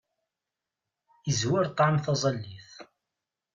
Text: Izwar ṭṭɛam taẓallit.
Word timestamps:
Izwar 1.29 1.65
ṭṭɛam 1.71 1.95
taẓallit. 2.03 2.69